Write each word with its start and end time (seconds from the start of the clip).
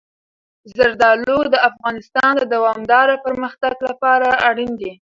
زردالو 0.75 1.39
د 1.53 1.55
افغانستان 1.69 2.31
د 2.37 2.43
دوامداره 2.55 3.15
پرمختګ 3.25 3.75
لپاره 3.87 4.27
اړین 4.49 4.71
دي. 4.81 4.91